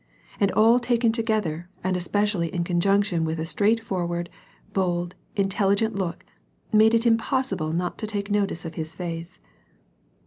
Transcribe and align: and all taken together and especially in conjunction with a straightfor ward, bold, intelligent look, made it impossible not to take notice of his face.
and 0.39 0.51
all 0.53 0.79
taken 0.79 1.11
together 1.11 1.69
and 1.83 1.95
especially 1.95 2.51
in 2.51 2.63
conjunction 2.63 3.23
with 3.23 3.39
a 3.39 3.43
straightfor 3.43 4.07
ward, 4.07 4.31
bold, 4.73 5.13
intelligent 5.35 5.93
look, 5.93 6.25
made 6.73 6.95
it 6.95 7.05
impossible 7.05 7.71
not 7.71 7.99
to 7.99 8.07
take 8.07 8.31
notice 8.31 8.65
of 8.65 8.73
his 8.73 8.95
face. 8.95 9.39